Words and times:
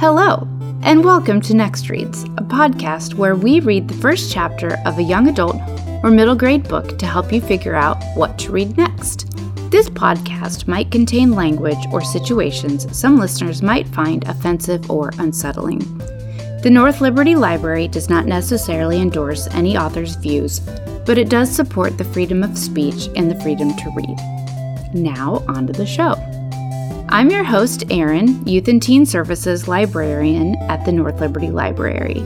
Hello, 0.00 0.48
and 0.80 1.04
welcome 1.04 1.42
to 1.42 1.52
Next 1.52 1.90
Reads, 1.90 2.22
a 2.38 2.42
podcast 2.42 3.12
where 3.16 3.34
we 3.36 3.60
read 3.60 3.86
the 3.86 4.00
first 4.00 4.32
chapter 4.32 4.78
of 4.86 4.96
a 4.96 5.02
young 5.02 5.28
adult 5.28 5.56
or 6.02 6.10
middle 6.10 6.34
grade 6.34 6.66
book 6.66 6.96
to 6.96 7.04
help 7.04 7.30
you 7.30 7.38
figure 7.38 7.74
out 7.74 8.02
what 8.14 8.38
to 8.38 8.50
read 8.50 8.78
next. 8.78 9.30
This 9.70 9.90
podcast 9.90 10.66
might 10.66 10.90
contain 10.90 11.32
language 11.32 11.76
or 11.92 12.00
situations 12.00 12.86
some 12.98 13.18
listeners 13.18 13.60
might 13.60 13.86
find 13.88 14.26
offensive 14.26 14.90
or 14.90 15.12
unsettling. 15.18 15.80
The 16.62 16.70
North 16.72 17.02
Liberty 17.02 17.34
Library 17.34 17.86
does 17.86 18.08
not 18.08 18.24
necessarily 18.24 19.02
endorse 19.02 19.48
any 19.48 19.76
author's 19.76 20.16
views, 20.16 20.60
but 21.04 21.18
it 21.18 21.28
does 21.28 21.54
support 21.54 21.98
the 21.98 22.04
freedom 22.04 22.42
of 22.42 22.56
speech 22.56 23.10
and 23.16 23.30
the 23.30 23.38
freedom 23.42 23.76
to 23.76 23.92
read. 23.94 24.94
Now, 24.94 25.44
on 25.46 25.66
to 25.66 25.74
the 25.74 25.84
show. 25.84 26.14
I'm 27.12 27.28
your 27.28 27.42
host, 27.42 27.82
Erin, 27.90 28.46
Youth 28.46 28.68
and 28.68 28.80
Teen 28.80 29.04
Services 29.04 29.66
Librarian 29.66 30.54
at 30.70 30.84
the 30.84 30.92
North 30.92 31.20
Liberty 31.20 31.50
Library. 31.50 32.20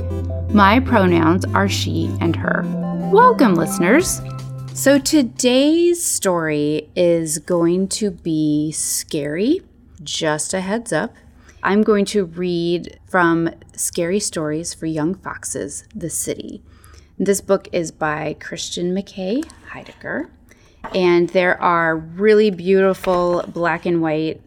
My 0.50 0.78
pronouns 0.78 1.46
are 1.46 1.70
she 1.70 2.14
and 2.20 2.36
her. 2.36 2.62
Welcome, 3.10 3.55
listeners. 3.55 4.20
So, 4.74 4.98
today's 4.98 6.05
story 6.05 6.91
is 6.94 7.38
going 7.38 7.88
to 7.88 8.10
be 8.10 8.72
scary, 8.72 9.62
just 10.02 10.52
a 10.52 10.60
heads 10.60 10.92
up. 10.92 11.14
I'm 11.62 11.82
going 11.82 12.05
to 12.06 12.27
read 12.27 13.00
from 13.08 13.48
Scary 13.74 14.20
Stories 14.20 14.74
for 14.74 14.84
Young 14.84 15.14
Foxes, 15.14 15.88
The 15.94 16.10
City. 16.10 16.62
This 17.19 17.41
book 17.41 17.69
is 17.72 17.91
by 17.91 18.36
Christian 18.38 18.94
McKay 18.94 19.50
Heidicker, 19.70 20.28
and 20.94 21.30
there 21.30 21.58
are 21.62 21.96
really 21.96 22.50
beautiful 22.50 23.42
black 23.48 23.86
and 23.86 24.02
white 24.02 24.42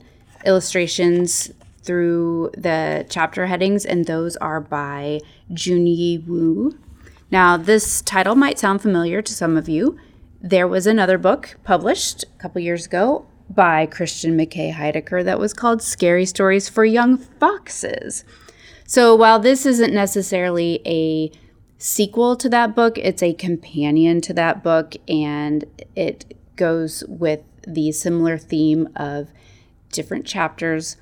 illustrations 0.48 1.52
through 1.84 2.52
the 2.58 3.06
chapter 3.10 3.46
headings, 3.46 3.86
and 3.86 4.06
those 4.06 4.36
are 4.38 4.60
by 4.60 5.20
Junyi 5.52 6.26
Wu. 6.26 6.78
Now, 7.30 7.58
this 7.58 8.02
title 8.02 8.36
might 8.36 8.58
sound 8.58 8.82
familiar 8.82 9.22
to 9.22 9.34
some 9.34 9.58
of 9.58 9.70
you. 9.70 9.98
There 10.42 10.68
was 10.68 10.88
another 10.88 11.18
book 11.18 11.58
published 11.64 12.24
a 12.24 12.42
couple 12.42 12.62
years 12.62 12.86
ago 12.86 13.26
by 13.50 13.86
Christian 13.86 14.38
McKay 14.38 14.74
Heidicker 14.74 15.24
that 15.24 15.40
was 15.40 15.54
called 15.54 15.82
Scary 15.82 16.26
Stories 16.26 16.70
for 16.70 16.86
Young 16.86 17.18
Foxes. 17.18 18.24
So, 18.86 19.16
while 19.16 19.40
this 19.40 19.66
isn't 19.66 19.94
necessarily 19.94 20.82
a 20.86 21.32
sequel 21.78 22.36
to 22.38 22.50
that 22.50 22.76
book, 22.76 22.98
it's 22.98 23.24
a 23.24 23.34
companion 23.34 24.22
to 24.22 24.34
that 24.34 24.64
book, 24.64 24.96
and 25.08 25.66
it 25.96 26.38
goes 26.56 27.04
with 27.08 27.44
the 27.68 27.92
similar 27.92 28.38
theme 28.38 28.90
of 28.96 29.30
different 29.92 30.26
chapters, 30.26 30.98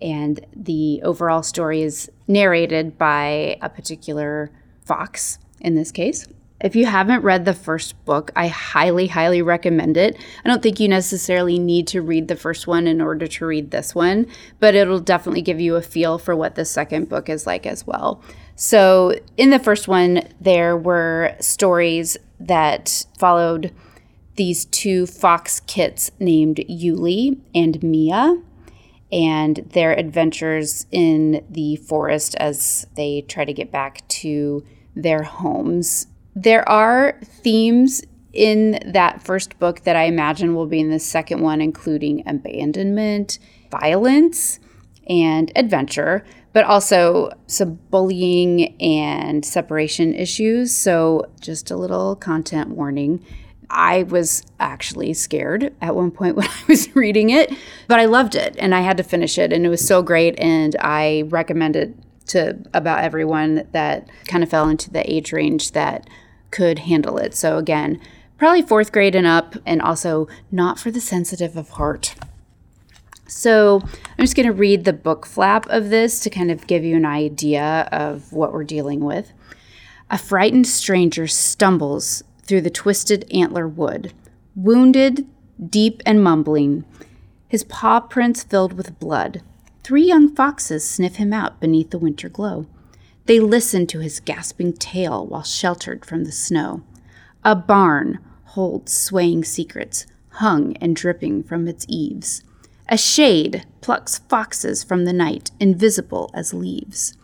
and 0.00 0.44
the 0.54 1.00
overall 1.02 1.42
story 1.42 1.82
is 1.82 2.10
narrated 2.28 2.98
by 2.98 3.58
a 3.62 3.68
particular 3.68 4.50
fox 4.84 5.38
in 5.60 5.74
this 5.74 5.90
case. 5.90 6.26
If 6.58 6.74
you 6.74 6.86
haven't 6.86 7.22
read 7.22 7.44
the 7.44 7.52
first 7.52 8.02
book, 8.06 8.30
I 8.34 8.48
highly, 8.48 9.08
highly 9.08 9.42
recommend 9.42 9.98
it. 9.98 10.16
I 10.42 10.48
don't 10.48 10.62
think 10.62 10.80
you 10.80 10.88
necessarily 10.88 11.58
need 11.58 11.86
to 11.88 12.00
read 12.00 12.28
the 12.28 12.36
first 12.36 12.66
one 12.66 12.86
in 12.86 13.02
order 13.02 13.26
to 13.26 13.46
read 13.46 13.70
this 13.70 13.94
one, 13.94 14.26
but 14.58 14.74
it'll 14.74 15.00
definitely 15.00 15.42
give 15.42 15.60
you 15.60 15.76
a 15.76 15.82
feel 15.82 16.18
for 16.18 16.34
what 16.34 16.54
the 16.54 16.64
second 16.64 17.10
book 17.10 17.28
is 17.28 17.46
like 17.46 17.66
as 17.66 17.86
well. 17.86 18.22
So, 18.54 19.14
in 19.36 19.50
the 19.50 19.58
first 19.58 19.86
one, 19.86 20.22
there 20.40 20.78
were 20.78 21.36
stories 21.40 22.16
that 22.40 23.04
followed 23.18 23.70
these 24.36 24.66
two 24.66 25.06
fox 25.06 25.60
kits 25.60 26.10
named 26.18 26.56
Uly 26.68 27.38
and 27.54 27.82
Mia 27.82 28.40
and 29.12 29.56
their 29.72 29.92
adventures 29.92 30.86
in 30.90 31.44
the 31.48 31.76
forest 31.76 32.34
as 32.36 32.86
they 32.96 33.22
try 33.22 33.44
to 33.44 33.52
get 33.52 33.70
back 33.70 34.06
to 34.08 34.64
their 34.94 35.22
homes. 35.22 36.06
There 36.34 36.68
are 36.68 37.18
themes 37.22 38.02
in 38.32 38.78
that 38.84 39.22
first 39.22 39.58
book 39.58 39.82
that 39.84 39.96
I 39.96 40.04
imagine 40.04 40.54
will 40.54 40.66
be 40.66 40.80
in 40.80 40.90
the 40.90 40.98
second 40.98 41.40
one, 41.40 41.60
including 41.60 42.22
abandonment, 42.26 43.38
violence, 43.70 44.58
and 45.08 45.50
adventure, 45.56 46.24
but 46.52 46.64
also 46.64 47.30
some 47.46 47.74
bullying 47.90 48.76
and 48.80 49.44
separation 49.44 50.14
issues. 50.14 50.74
So, 50.74 51.30
just 51.40 51.70
a 51.70 51.76
little 51.76 52.16
content 52.16 52.70
warning. 52.70 53.24
I 53.70 54.04
was 54.04 54.44
actually 54.60 55.12
scared 55.14 55.74
at 55.80 55.94
one 55.94 56.10
point 56.10 56.36
when 56.36 56.48
I 56.48 56.62
was 56.68 56.94
reading 56.94 57.30
it, 57.30 57.52
but 57.88 58.00
I 58.00 58.04
loved 58.06 58.34
it 58.34 58.56
and 58.58 58.74
I 58.74 58.80
had 58.80 58.96
to 58.98 59.02
finish 59.02 59.38
it 59.38 59.52
and 59.52 59.66
it 59.66 59.68
was 59.68 59.86
so 59.86 60.02
great 60.02 60.38
and 60.38 60.76
I 60.80 61.24
recommend 61.28 61.76
it 61.76 61.94
to 62.28 62.58
about 62.74 63.04
everyone 63.04 63.66
that 63.72 64.08
kind 64.26 64.42
of 64.42 64.50
fell 64.50 64.68
into 64.68 64.90
the 64.90 65.08
age 65.10 65.32
range 65.32 65.72
that 65.72 66.08
could 66.50 66.80
handle 66.80 67.18
it. 67.18 67.34
So 67.34 67.58
again, 67.58 68.00
probably 68.38 68.62
4th 68.62 68.92
grade 68.92 69.14
and 69.14 69.26
up 69.26 69.56
and 69.64 69.80
also 69.80 70.28
not 70.50 70.78
for 70.78 70.90
the 70.90 71.00
sensitive 71.00 71.56
of 71.56 71.70
heart. 71.70 72.14
So, 73.28 73.80
I'm 73.82 74.24
just 74.24 74.36
going 74.36 74.46
to 74.46 74.52
read 74.52 74.84
the 74.84 74.92
book 74.92 75.26
flap 75.26 75.66
of 75.68 75.90
this 75.90 76.20
to 76.20 76.30
kind 76.30 76.48
of 76.48 76.68
give 76.68 76.84
you 76.84 76.94
an 76.94 77.04
idea 77.04 77.88
of 77.90 78.32
what 78.32 78.52
we're 78.52 78.62
dealing 78.62 79.00
with. 79.00 79.32
A 80.10 80.16
frightened 80.16 80.68
stranger 80.68 81.26
stumbles 81.26 82.22
through 82.46 82.62
the 82.62 82.70
twisted 82.70 83.24
antler 83.32 83.66
wood, 83.66 84.12
wounded, 84.54 85.26
deep, 85.68 86.02
and 86.06 86.22
mumbling, 86.22 86.84
his 87.48 87.64
paw 87.64 88.00
prints 88.00 88.42
filled 88.42 88.72
with 88.72 88.98
blood. 88.98 89.42
Three 89.82 90.04
young 90.04 90.34
foxes 90.34 90.88
sniff 90.88 91.16
him 91.16 91.32
out 91.32 91.60
beneath 91.60 91.90
the 91.90 91.98
winter 91.98 92.28
glow. 92.28 92.66
They 93.26 93.40
listen 93.40 93.86
to 93.88 94.00
his 94.00 94.20
gasping 94.20 94.72
tale 94.74 95.26
while 95.26 95.42
sheltered 95.42 96.04
from 96.04 96.24
the 96.24 96.32
snow. 96.32 96.82
A 97.44 97.54
barn 97.54 98.18
holds 98.44 98.92
swaying 98.92 99.44
secrets, 99.44 100.06
hung 100.30 100.76
and 100.78 100.96
dripping 100.96 101.44
from 101.44 101.68
its 101.68 101.86
eaves. 101.88 102.42
A 102.88 102.96
shade 102.96 103.64
plucks 103.80 104.18
foxes 104.18 104.84
from 104.84 105.04
the 105.04 105.12
night, 105.12 105.50
invisible 105.58 106.30
as 106.34 106.54
leaves. 106.54 107.14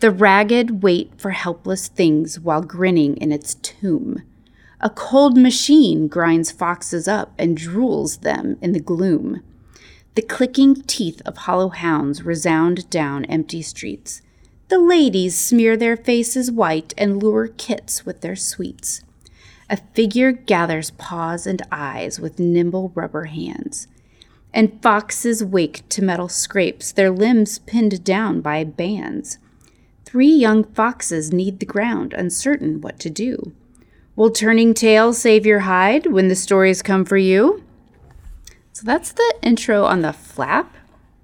The 0.00 0.10
ragged 0.10 0.82
wait 0.82 1.12
for 1.16 1.30
helpless 1.30 1.88
things 1.88 2.38
while 2.38 2.62
grinning 2.62 3.16
in 3.16 3.32
its 3.32 3.54
tomb. 3.54 4.22
A 4.86 4.90
cold 4.90 5.36
machine 5.36 6.06
grinds 6.06 6.52
foxes 6.52 7.08
up 7.08 7.34
and 7.38 7.58
drools 7.58 8.20
them 8.20 8.56
in 8.62 8.70
the 8.70 8.78
gloom. 8.78 9.42
The 10.14 10.22
clicking 10.22 10.76
teeth 10.76 11.20
of 11.26 11.38
hollow 11.38 11.70
hounds 11.70 12.22
resound 12.22 12.88
down 12.88 13.24
empty 13.24 13.62
streets. 13.62 14.22
The 14.68 14.78
ladies 14.78 15.36
smear 15.36 15.76
their 15.76 15.96
faces 15.96 16.52
white 16.52 16.94
and 16.96 17.20
lure 17.20 17.48
kits 17.48 18.06
with 18.06 18.20
their 18.20 18.36
sweets. 18.36 19.02
A 19.68 19.76
figure 19.76 20.30
gathers 20.30 20.92
paws 20.92 21.48
and 21.48 21.62
eyes 21.72 22.20
with 22.20 22.38
nimble 22.38 22.92
rubber 22.94 23.24
hands. 23.24 23.88
And 24.54 24.80
foxes 24.84 25.42
wake 25.42 25.82
to 25.88 26.00
metal 26.00 26.28
scrapes, 26.28 26.92
their 26.92 27.10
limbs 27.10 27.58
pinned 27.58 28.04
down 28.04 28.40
by 28.40 28.62
bands. 28.62 29.38
Three 30.04 30.30
young 30.30 30.62
foxes 30.62 31.32
need 31.32 31.58
the 31.58 31.66
ground, 31.66 32.12
uncertain 32.12 32.80
what 32.80 33.00
to 33.00 33.10
do. 33.10 33.52
Will 34.16 34.30
turning 34.30 34.72
tail 34.72 35.12
save 35.12 35.44
your 35.44 35.60
hide 35.60 36.06
when 36.06 36.28
the 36.28 36.34
stories 36.34 36.80
come 36.80 37.04
for 37.04 37.18
you? 37.18 37.62
So 38.72 38.82
that's 38.86 39.12
the 39.12 39.34
intro 39.42 39.84
on 39.84 40.00
the 40.00 40.14
flap. 40.14 40.74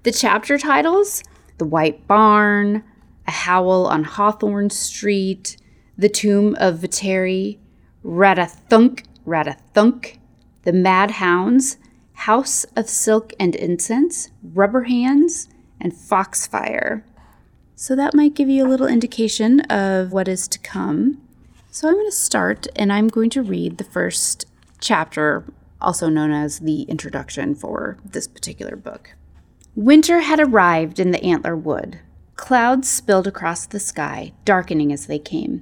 The 0.03 0.11
chapter 0.11 0.59
titles 0.59 1.23
The 1.57 1.65
White 1.65 2.05
Barn, 2.07 2.83
A 3.27 3.31
Howl 3.31 3.87
on 3.87 4.03
Hawthorne 4.03 4.69
Street, 4.69 5.57
The 5.97 6.07
Tomb 6.07 6.55
of 6.59 6.81
Viteri, 6.81 7.57
Ratathunk, 8.05 9.05
Ratathunk, 9.25 10.19
The 10.61 10.73
Mad 10.73 11.11
Hounds, 11.11 11.77
House 12.13 12.63
of 12.75 12.87
Silk 12.87 13.33
and 13.39 13.55
Incense, 13.55 14.29
Rubber 14.43 14.83
Hands, 14.83 15.49
and 15.81 15.93
Foxfire. 15.95 17.03
So 17.73 17.95
that 17.95 18.13
might 18.13 18.35
give 18.35 18.49
you 18.49 18.63
a 18.63 18.69
little 18.69 18.85
indication 18.85 19.61
of 19.61 20.11
what 20.11 20.27
is 20.27 20.47
to 20.49 20.59
come. 20.59 21.22
So 21.73 21.87
I'm 21.87 21.95
going 21.95 22.05
to 22.05 22.11
start 22.11 22.67
and 22.75 22.93
I'm 22.93 23.07
going 23.07 23.31
to 23.31 23.41
read 23.41 23.79
the 23.79 23.83
first 23.83 24.45
chapter, 24.79 25.43
also 25.81 26.07
known 26.07 26.29
as 26.29 26.59
the 26.59 26.83
introduction 26.83 27.55
for 27.55 27.97
this 28.05 28.27
particular 28.27 28.75
book. 28.75 29.15
Winter 29.75 30.19
had 30.19 30.39
arrived 30.39 30.99
in 30.99 31.09
the 31.09 31.23
antler 31.23 31.55
wood. 31.55 31.99
Clouds 32.35 32.87
spilled 32.87 33.25
across 33.25 33.65
the 33.65 33.79
sky, 33.79 34.33
darkening 34.45 34.93
as 34.93 35.07
they 35.07 35.17
came. 35.17 35.61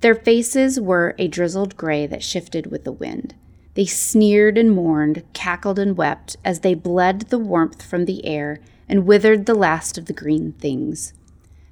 Their 0.00 0.16
faces 0.16 0.80
were 0.80 1.14
a 1.16 1.28
drizzled 1.28 1.76
gray 1.76 2.08
that 2.08 2.24
shifted 2.24 2.66
with 2.66 2.82
the 2.82 2.90
wind. 2.90 3.36
They 3.74 3.86
sneered 3.86 4.58
and 4.58 4.72
mourned, 4.72 5.22
cackled 5.32 5.78
and 5.78 5.96
wept 5.96 6.36
as 6.44 6.60
they 6.60 6.74
bled 6.74 7.28
the 7.28 7.38
warmth 7.38 7.84
from 7.84 8.06
the 8.06 8.26
air 8.26 8.58
and 8.88 9.06
withered 9.06 9.46
the 9.46 9.54
last 9.54 9.96
of 9.96 10.06
the 10.06 10.12
green 10.12 10.54
things. 10.54 11.12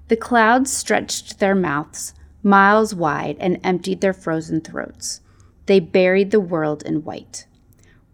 The 0.06 0.16
clouds 0.16 0.72
stretched 0.72 1.40
their 1.40 1.56
mouths, 1.56 2.14
miles 2.42 2.94
wide, 2.94 3.37
and 3.40 3.60
emptied 3.62 4.00
their 4.00 4.12
frozen 4.12 4.60
throats. 4.60 5.20
They 5.66 5.81
buried 5.81 6.31
the 6.31 6.40
world 6.40 6.82
in 6.82 7.04
white. 7.04 7.46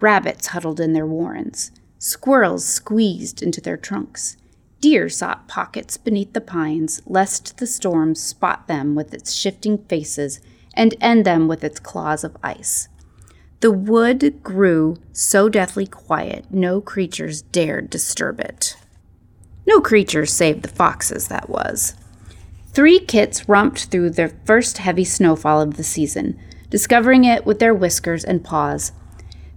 Rabbits 0.00 0.48
huddled 0.48 0.80
in 0.80 0.92
their 0.92 1.06
warrens. 1.06 1.70
Squirrels 1.98 2.64
squeezed 2.64 3.42
into 3.42 3.60
their 3.60 3.76
trunks. 3.76 4.36
Deer 4.80 5.08
sought 5.08 5.48
pockets 5.48 5.96
beneath 5.96 6.32
the 6.32 6.40
pines, 6.40 7.00
lest 7.06 7.58
the 7.58 7.66
storm 7.66 8.14
spot 8.14 8.68
them 8.68 8.94
with 8.94 9.14
its 9.14 9.32
shifting 9.32 9.78
faces 9.78 10.40
and 10.74 10.94
end 11.00 11.24
them 11.24 11.48
with 11.48 11.64
its 11.64 11.80
claws 11.80 12.22
of 12.22 12.36
ice. 12.42 12.88
The 13.60 13.72
wood 13.72 14.42
grew 14.42 14.98
so 15.12 15.48
deathly 15.48 15.86
quiet, 15.86 16.44
no 16.50 16.82
creatures 16.82 17.40
dared 17.40 17.88
disturb 17.88 18.38
it. 18.38 18.76
No 19.66 19.80
creatures 19.80 20.32
save 20.32 20.60
the 20.60 20.68
foxes, 20.68 21.28
that 21.28 21.48
was. 21.48 21.94
Three 22.76 22.98
kits 22.98 23.48
romped 23.48 23.86
through 23.86 24.10
their 24.10 24.36
first 24.44 24.76
heavy 24.76 25.02
snowfall 25.02 25.62
of 25.62 25.78
the 25.78 25.82
season, 25.82 26.38
discovering 26.68 27.24
it 27.24 27.46
with 27.46 27.58
their 27.58 27.72
whiskers 27.72 28.22
and 28.22 28.44
paws. 28.44 28.92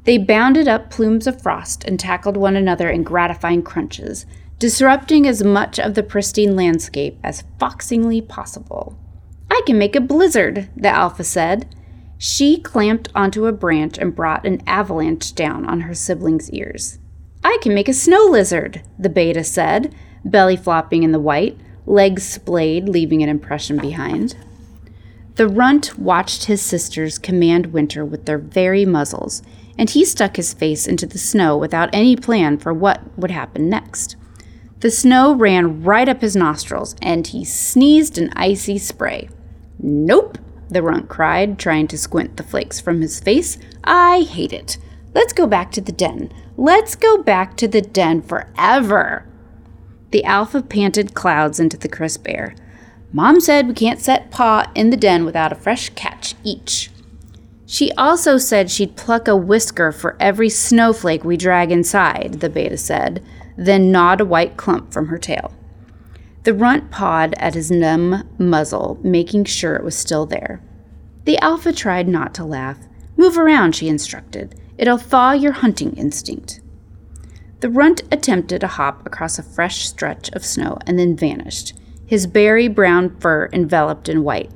They 0.06 0.18
bounded 0.18 0.70
up 0.70 0.90
plumes 0.90 1.28
of 1.28 1.42
frost 1.42 1.84
and 1.84 2.00
tackled 2.00 2.38
one 2.38 2.56
another 2.56 2.90
in 2.90 3.04
gratifying 3.04 3.62
crunches, 3.62 4.26
disrupting 4.58 5.28
as 5.28 5.44
much 5.44 5.82
of 5.82 5.96
the 5.96 6.02
pristine 6.02 6.56
landscape 6.56 7.20
as 7.22 7.44
foxingly 7.60 8.22
possible. 8.22 8.98
I 9.52 9.64
can 9.66 9.78
make 9.78 9.98
a 9.98 10.00
blizzard, 10.00 10.70
the 10.78 10.88
alpha 10.88 11.26
said. 11.26 11.76
She 12.18 12.58
clamped 12.58 13.10
onto 13.14 13.48
a 13.48 13.52
branch 13.52 13.98
and 13.98 14.16
brought 14.16 14.46
an 14.46 14.62
avalanche 14.66 15.36
down 15.36 15.66
on 15.66 15.82
her 15.82 15.94
sibling's 15.94 16.50
ears. 16.52 17.00
I 17.44 17.58
can 17.62 17.74
make 17.74 17.90
a 17.90 17.94
snow 17.94 18.24
lizard, 18.24 18.82
the 18.98 19.10
beta 19.10 19.44
said, 19.44 19.94
belly 20.24 20.56
flopping 20.56 21.04
in 21.04 21.12
the 21.12 21.20
white, 21.20 21.60
legs 21.90 22.24
splayed, 22.24 22.88
leaving 22.88 23.24
an 23.24 23.30
impression 23.30 23.78
behind. 23.78 24.36
The 25.36 25.48
runt 25.48 25.98
watched 25.98 26.46
his 26.46 26.62
sisters 26.62 27.18
command 27.18 27.74
winter 27.74 28.06
with 28.06 28.26
their 28.26 28.38
very 28.38 28.86
muzzles, 28.86 29.42
and 29.78 29.90
he 29.90 30.06
stuck 30.06 30.36
his 30.36 30.54
face 30.54 30.88
into 30.88 31.06
the 31.06 31.18
snow 31.18 31.58
without 31.58 31.90
any 31.94 32.16
plan 32.16 32.58
for 32.58 32.74
what 32.74 33.02
would 33.18 33.32
happen 33.32 33.70
next. 33.70 34.16
The 34.82 34.92
snow 34.92 35.34
ran 35.34 35.84
right 35.84 36.08
up 36.08 36.22
his 36.22 36.36
nostrils, 36.36 36.96
and 37.02 37.26
he 37.26 37.44
sneezed 37.44 38.18
an 38.18 38.32
icy 38.36 38.78
spray. 38.78 39.30
Nope, 39.80 40.38
the 40.70 40.84
runt 40.84 41.10
cried, 41.10 41.58
trying 41.58 41.88
to 41.88 41.98
squint 41.98 42.38
the 42.38 42.44
flakes 42.44 42.80
from 42.80 43.02
his 43.02 43.20
face. 43.20 43.58
I 43.84 44.22
hate 44.22 44.54
it. 44.54 44.78
Let's 45.14 45.34
go 45.34 45.48
back 45.48 45.72
to 45.72 45.82
the 45.82 45.92
den. 45.92 46.32
Let's 46.56 46.96
go 46.96 47.24
back 47.24 47.58
to 47.58 47.68
the 47.68 47.82
den 47.82 48.22
forever. 48.22 49.26
The 50.12 50.24
alpha 50.24 50.62
panted 50.62 51.14
clouds 51.14 51.60
into 51.60 51.78
the 51.78 51.90
crisp 51.90 52.26
air. 52.28 52.56
Mom 53.12 53.40
said 53.40 53.68
we 53.68 53.74
can't 53.74 54.00
set 54.00 54.32
paw 54.32 54.72
in 54.76 54.90
the 54.90 54.98
den 54.98 55.26
without 55.26 55.52
a 55.52 55.56
fresh 55.56 55.90
catch 55.90 56.36
each. 56.44 56.92
She 57.66 57.92
also 57.94 58.38
said 58.38 58.72
she'd 58.72 58.96
pluck 58.96 59.28
a 59.28 59.36
whisker 59.36 59.92
for 59.92 60.18
every 60.20 60.50
snowflake 60.50 61.24
we 61.24 61.38
drag 61.38 61.72
inside, 61.72 62.40
the 62.40 62.50
beta 62.50 62.78
said, 62.78 63.24
then 63.58 63.92
gnawed 63.92 64.22
a 64.22 64.26
white 64.26 64.58
clump 64.58 64.92
from 64.92 65.08
her 65.08 65.18
tail. 65.20 65.54
The 66.44 66.54
runt 66.54 66.90
pawed 66.90 67.36
at 67.38 67.54
his 67.54 67.70
numb 67.70 68.28
muzzle, 68.40 69.00
making 69.04 69.46
sure 69.46 69.76
it 69.76 69.84
was 69.84 69.96
still 69.96 70.26
there. 70.26 70.62
The 71.26 71.38
alpha 71.40 71.74
tried 71.74 72.08
not 72.08 72.34
to 72.36 72.46
laugh. 72.46 72.80
Move 73.18 73.38
around, 73.38 73.76
she 73.76 73.88
instructed. 73.88 74.56
It'll 74.78 74.98
thaw 74.98 75.34
your 75.34 75.52
hunting 75.52 75.94
instinct. 75.94 76.62
The 77.60 77.70
runt 77.70 78.02
attempted 78.12 78.64
a 78.64 78.68
hop 78.68 79.06
across 79.06 79.38
a 79.38 79.44
fresh 79.44 79.86
stretch 79.88 80.30
of 80.32 80.46
snow 80.46 80.78
and 80.88 80.98
then 80.98 81.18
vanished, 81.18 81.74
his 82.06 82.26
berry 82.26 82.68
brown 82.68 83.20
fur 83.20 83.50
enveloped 83.52 84.08
in 84.08 84.24
white. 84.24 84.52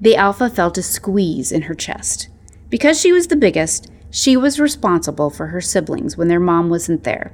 The 0.00 0.16
alpha 0.16 0.48
felt 0.48 0.78
a 0.78 0.82
squeeze 0.82 1.50
in 1.50 1.62
her 1.62 1.74
chest. 1.74 2.28
Because 2.70 3.00
she 3.00 3.12
was 3.12 3.26
the 3.26 3.36
biggest, 3.36 3.90
she 4.10 4.36
was 4.36 4.60
responsible 4.60 5.28
for 5.30 5.48
her 5.48 5.60
siblings 5.60 6.16
when 6.16 6.28
their 6.28 6.40
mom 6.40 6.70
wasn't 6.70 7.02
there. 7.04 7.32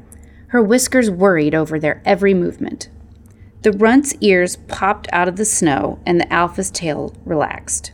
Her 0.49 0.63
whiskers 0.63 1.11
worried 1.11 1.55
over 1.55 1.79
their 1.79 2.01
every 2.05 2.33
movement. 2.33 2.89
The 3.63 3.73
runt's 3.73 4.15
ears 4.21 4.57
popped 4.57 5.09
out 5.13 5.29
of 5.29 5.37
the 5.37 5.45
snow 5.45 5.99
and 6.07 6.19
the 6.19 6.33
alpha's 6.33 6.71
tail 6.71 7.15
relaxed. 7.27 7.93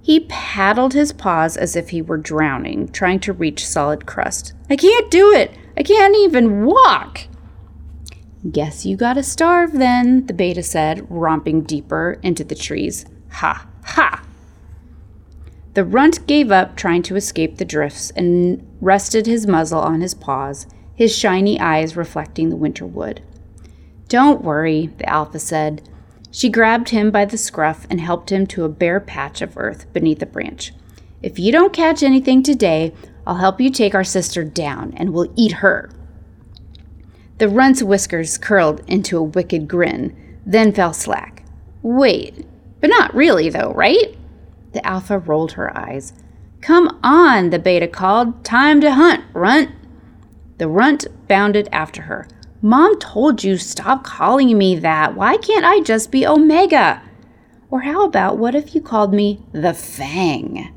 He 0.00 0.20
paddled 0.20 0.94
his 0.94 1.12
paws 1.12 1.58
as 1.58 1.76
if 1.76 1.90
he 1.90 2.00
were 2.00 2.16
drowning, 2.16 2.88
trying 2.88 3.20
to 3.20 3.34
reach 3.34 3.66
solid 3.66 4.06
crust. 4.06 4.54
I 4.70 4.76
can't 4.76 5.10
do 5.10 5.30
it! 5.32 5.52
I 5.80 5.82
can't 5.82 6.14
even 6.14 6.66
walk! 6.66 7.22
Guess 8.52 8.84
you 8.84 8.98
gotta 8.98 9.22
starve 9.22 9.72
then, 9.72 10.26
the 10.26 10.34
beta 10.34 10.62
said, 10.62 11.06
romping 11.10 11.62
deeper 11.62 12.18
into 12.22 12.44
the 12.44 12.54
trees. 12.54 13.06
Ha, 13.30 13.66
ha! 13.84 14.22
The 15.72 15.86
runt 15.86 16.26
gave 16.26 16.52
up 16.52 16.76
trying 16.76 17.00
to 17.04 17.16
escape 17.16 17.56
the 17.56 17.64
drifts 17.64 18.10
and 18.10 18.62
rested 18.82 19.24
his 19.24 19.46
muzzle 19.46 19.80
on 19.80 20.02
his 20.02 20.12
paws, 20.12 20.66
his 20.94 21.16
shiny 21.16 21.58
eyes 21.58 21.96
reflecting 21.96 22.50
the 22.50 22.56
winter 22.56 22.84
wood. 22.84 23.22
Don't 24.08 24.44
worry, 24.44 24.88
the 24.98 25.08
alpha 25.08 25.38
said. 25.38 25.88
She 26.30 26.50
grabbed 26.50 26.90
him 26.90 27.10
by 27.10 27.24
the 27.24 27.38
scruff 27.38 27.86
and 27.88 28.02
helped 28.02 28.30
him 28.30 28.46
to 28.48 28.64
a 28.64 28.68
bare 28.68 29.00
patch 29.00 29.40
of 29.40 29.56
earth 29.56 29.90
beneath 29.94 30.20
a 30.20 30.26
branch. 30.26 30.74
If 31.22 31.38
you 31.38 31.50
don't 31.52 31.72
catch 31.72 32.02
anything 32.02 32.42
today, 32.42 32.92
I'll 33.30 33.36
help 33.36 33.60
you 33.60 33.70
take 33.70 33.94
our 33.94 34.02
sister 34.02 34.42
down 34.42 34.92
and 34.96 35.12
we'll 35.12 35.32
eat 35.36 35.52
her. 35.52 35.88
The 37.38 37.48
runt's 37.48 37.80
whiskers 37.80 38.36
curled 38.36 38.82
into 38.88 39.16
a 39.16 39.22
wicked 39.22 39.68
grin, 39.68 40.40
then 40.44 40.72
fell 40.72 40.92
slack. 40.92 41.44
Wait, 41.80 42.44
but 42.80 42.90
not 42.90 43.14
really, 43.14 43.48
though, 43.48 43.72
right? 43.72 44.18
The 44.72 44.84
alpha 44.84 45.20
rolled 45.20 45.52
her 45.52 45.78
eyes. 45.78 46.12
Come 46.60 46.98
on, 47.04 47.50
the 47.50 47.60
beta 47.60 47.86
called. 47.86 48.44
Time 48.44 48.80
to 48.80 48.94
hunt, 48.94 49.22
runt. 49.32 49.70
The 50.58 50.66
runt 50.66 51.06
bounded 51.28 51.68
after 51.70 52.02
her. 52.02 52.26
Mom 52.60 52.98
told 52.98 53.44
you 53.44 53.58
stop 53.58 54.02
calling 54.02 54.58
me 54.58 54.74
that. 54.74 55.14
Why 55.14 55.36
can't 55.36 55.64
I 55.64 55.82
just 55.82 56.10
be 56.10 56.26
Omega? 56.26 57.00
Or 57.70 57.82
how 57.82 58.04
about 58.04 58.38
what 58.38 58.56
if 58.56 58.74
you 58.74 58.80
called 58.80 59.14
me 59.14 59.40
the 59.52 59.72
Fang? 59.72 60.74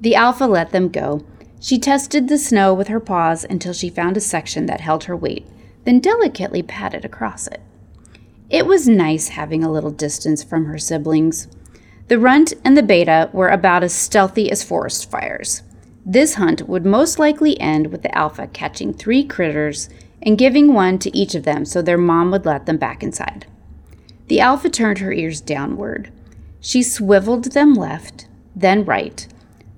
The 0.00 0.14
Alpha 0.14 0.46
let 0.46 0.70
them 0.70 0.88
go. 0.88 1.26
She 1.60 1.78
tested 1.78 2.28
the 2.28 2.38
snow 2.38 2.72
with 2.72 2.88
her 2.88 3.00
paws 3.00 3.44
until 3.44 3.74
she 3.74 3.90
found 3.90 4.16
a 4.16 4.20
section 4.20 4.64
that 4.66 4.80
held 4.80 5.04
her 5.04 5.16
weight, 5.16 5.46
then 5.84 6.00
delicately 6.00 6.62
patted 6.62 7.04
across 7.04 7.46
it. 7.46 7.60
It 8.48 8.66
was 8.66 8.88
nice 8.88 9.28
having 9.28 9.62
a 9.62 9.70
little 9.70 9.90
distance 9.90 10.42
from 10.42 10.64
her 10.64 10.78
siblings. 10.78 11.48
The 12.08 12.18
runt 12.18 12.54
and 12.64 12.76
the 12.76 12.82
beta 12.82 13.28
were 13.32 13.48
about 13.50 13.84
as 13.84 13.92
stealthy 13.92 14.50
as 14.50 14.64
forest 14.64 15.10
fires. 15.10 15.62
This 16.04 16.34
hunt 16.34 16.66
would 16.66 16.86
most 16.86 17.18
likely 17.18 17.60
end 17.60 17.88
with 17.88 18.02
the 18.02 18.16
alpha 18.16 18.48
catching 18.48 18.92
three 18.94 19.22
critters 19.22 19.90
and 20.22 20.38
giving 20.38 20.72
one 20.72 20.98
to 20.98 21.16
each 21.16 21.34
of 21.34 21.44
them 21.44 21.64
so 21.64 21.82
their 21.82 21.98
mom 21.98 22.30
would 22.30 22.46
let 22.46 22.66
them 22.66 22.78
back 22.78 23.02
inside. 23.02 23.46
The 24.28 24.40
alpha 24.40 24.70
turned 24.70 24.98
her 24.98 25.12
ears 25.12 25.40
downward. 25.40 26.10
She 26.60 26.82
swiveled 26.82 27.52
them 27.52 27.74
left, 27.74 28.26
then 28.56 28.84
right, 28.84 29.26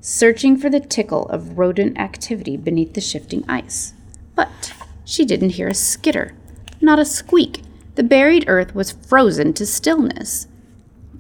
searching 0.02 0.56
for 0.56 0.68
the 0.68 0.80
tickle 0.80 1.26
of 1.28 1.56
rodent 1.56 1.97
activity 1.97 2.56
beneath 2.56 2.92
the 2.92 3.00
shifting 3.00 3.44
ice. 3.49 3.94
But 4.35 4.75
she 5.04 5.25
didn't 5.25 5.50
hear 5.50 5.68
a 5.68 5.75
skitter, 5.75 6.35
not 6.80 6.99
a 6.99 7.04
squeak. 7.04 7.62
The 7.94 8.02
buried 8.02 8.44
earth 8.49 8.75
was 8.75 8.90
frozen 8.90 9.52
to 9.54 9.64
stillness. 9.64 10.49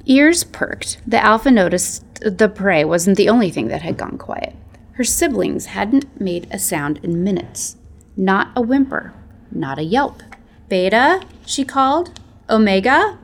Ears 0.04 0.42
perked, 0.42 1.00
the 1.06 1.24
alpha 1.24 1.50
noticed 1.50 2.04
the 2.20 2.48
prey 2.48 2.84
wasn't 2.84 3.16
the 3.16 3.28
only 3.28 3.50
thing 3.50 3.68
that 3.68 3.82
had 3.82 3.96
gone 3.96 4.18
quiet. 4.18 4.56
Her 4.94 5.04
siblings 5.04 5.66
hadn't 5.66 6.20
made 6.20 6.48
a 6.50 6.58
sound 6.58 6.98
in 7.04 7.22
minutes. 7.22 7.76
Not 8.16 8.50
a 8.56 8.60
whimper, 8.60 9.14
not 9.52 9.78
a 9.78 9.84
yelp. 9.84 10.22
Beta, 10.68 11.22
she 11.46 11.64
called. 11.64 12.18
Omega? 12.50 13.18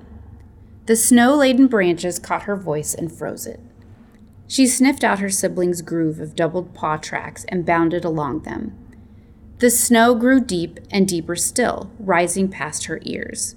The 0.86 0.94
snow 0.94 1.34
laden 1.34 1.66
branches 1.66 2.20
caught 2.20 2.42
her 2.42 2.56
voice 2.56 2.94
and 2.94 3.10
froze 3.10 3.44
it. 3.44 3.60
She 4.48 4.66
sniffed 4.66 5.04
out 5.04 5.18
her 5.20 5.28
siblings' 5.28 5.82
groove 5.82 6.18
of 6.18 6.34
doubled 6.34 6.74
paw 6.74 6.96
tracks 6.96 7.44
and 7.48 7.66
bounded 7.66 8.04
along 8.04 8.40
them. 8.40 8.76
The 9.58 9.70
snow 9.70 10.14
grew 10.14 10.40
deep 10.40 10.80
and 10.90 11.06
deeper 11.06 11.36
still, 11.36 11.92
rising 11.98 12.48
past 12.48 12.86
her 12.86 12.98
ears. 13.02 13.56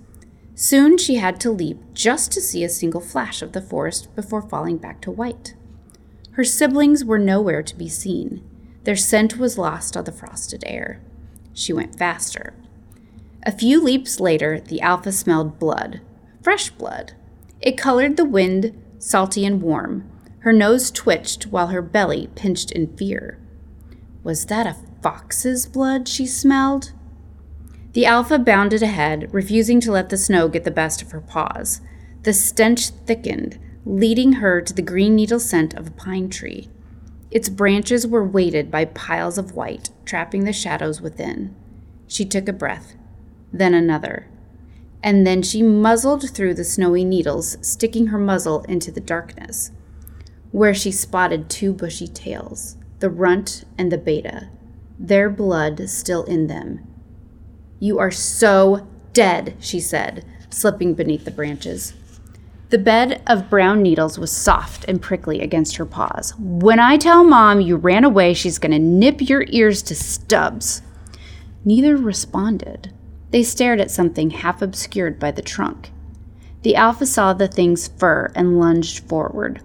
Soon 0.54 0.98
she 0.98 1.16
had 1.16 1.40
to 1.40 1.52
leap 1.52 1.80
just 1.94 2.32
to 2.34 2.42
see 2.42 2.64
a 2.64 2.70
single 2.70 3.02
flash 3.02 3.42
of 3.42 3.54
the 3.54 3.62
forest 3.62 4.14
before 4.16 4.42
falling 4.42 4.78
back 4.78 5.00
to 5.02 5.12
white. 5.12 5.56
Her 6.34 6.44
siblings 6.44 7.06
were 7.06 7.20
nowhere 7.20 7.64
to 7.64 7.76
be 7.76 7.88
seen. 7.88 8.44
Their 8.84 8.96
scent 8.96 9.38
was 9.38 9.58
lost 9.58 9.96
on 9.96 10.04
the 10.04 10.12
frosted 10.12 10.64
air. 10.68 11.02
She 11.54 11.72
went 11.72 11.98
faster. 11.98 12.54
A 13.44 13.52
few 13.52 13.82
leaps 13.82 14.20
later, 14.20 14.60
the 14.60 14.82
Alpha 14.82 15.12
smelled 15.12 15.58
blood, 15.58 16.02
fresh 16.42 16.70
blood. 16.70 17.14
It 17.62 17.78
colored 17.78 18.18
the 18.18 18.26
wind, 18.26 18.80
salty 19.00 19.46
and 19.46 19.62
warm. 19.62 20.10
Her 20.42 20.54
nose 20.54 20.90
twitched 20.90 21.48
while 21.48 21.68
her 21.68 21.82
belly 21.82 22.30
pinched 22.36 22.72
in 22.72 22.96
fear. 22.98 23.40
Was 24.24 24.46
that 24.48 24.68
a 24.68 24.76
fox's 25.02 25.66
blood 25.66 26.08
she 26.08 26.26
smelled? 26.26 26.94
The 27.94 28.06
Alpha 28.06 28.40
bounded 28.40 28.82
ahead, 28.82 29.32
refusing 29.34 29.80
to 29.82 29.92
let 29.92 30.10
the 30.10 30.18
snow 30.18 30.48
get 30.48 30.64
the 30.64 30.72
best 30.72 31.02
of 31.02 31.12
her 31.12 31.22
paws. 31.22 31.82
The 32.24 32.34
stench 32.34 32.90
thickened, 32.90 33.60
leading 33.86 34.34
her 34.34 34.62
to 34.62 34.74
the 34.74 34.82
green 34.82 35.16
needle 35.16 35.40
scent 35.40 35.74
of 35.76 35.88
a 35.88 35.92
pine 35.92 36.30
tree. 36.30 36.70
Its 37.30 37.48
branches 37.50 38.08
were 38.08 38.24
weighted 38.24 38.72
by 38.72 38.86
piles 38.86 39.38
of 39.38 39.56
white, 39.56 39.90
trapping 40.06 40.44
the 40.46 40.54
shadows 40.54 41.02
within. 41.02 41.56
She 42.08 42.26
took 42.26 42.48
a 42.48 42.54
breath. 42.54 42.96
then 43.54 43.74
another. 43.74 44.28
And 45.04 45.28
then 45.28 45.42
she 45.42 45.62
muzzled 45.62 46.30
through 46.30 46.54
the 46.54 46.64
snowy 46.64 47.04
needles, 47.04 47.58
sticking 47.62 48.08
her 48.08 48.18
muzzle 48.18 48.62
into 48.64 48.92
the 48.92 49.02
darkness, 49.02 49.72
where 50.52 50.74
she 50.74 50.92
spotted 50.92 51.50
two 51.50 51.74
bushy 51.74 52.08
tails 52.08 52.78
the 53.00 53.10
runt 53.10 53.64
and 53.80 53.92
the 53.92 53.98
beta, 53.98 54.50
their 55.00 55.28
blood 55.28 55.90
still 55.90 56.24
in 56.26 56.46
them. 56.46 56.86
You 57.80 57.98
are 57.98 58.12
so 58.12 58.88
dead, 59.12 59.56
she 59.60 59.80
said, 59.80 60.24
slipping 60.52 60.94
beneath 60.94 61.26
the 61.26 61.32
branches. 61.32 61.96
The 62.70 62.78
bed 62.78 63.22
of 63.26 63.50
brown 63.50 63.82
needles 63.82 64.20
was 64.20 64.32
soft 64.32 64.86
and 64.88 65.02
prickly 65.02 65.42
against 65.42 65.78
her 65.78 65.86
paws. 65.86 66.34
When 66.38 66.80
I 66.80 66.96
tell 66.96 67.24
Mom 67.24 67.60
you 67.60 67.76
ran 67.76 68.04
away, 68.04 68.34
she's 68.34 68.60
going 68.60 68.72
to 68.72 68.80
nip 68.80 69.28
your 69.28 69.46
ears 69.50 69.82
to 69.84 69.96
stubs. 69.96 70.82
Neither 71.66 71.98
responded. 71.98 72.94
They 73.32 73.44
stared 73.44 73.82
at 73.82 73.92
something 73.92 74.30
half 74.30 74.62
obscured 74.62 75.20
by 75.20 75.32
the 75.32 75.42
trunk. 75.42 75.92
The 76.62 76.76
alpha 76.76 77.08
saw 77.08 77.34
the 77.34 77.48
thing's 77.48 77.88
fur 77.88 78.32
and 78.36 78.60
lunged 78.60 79.10
forward, 79.10 79.62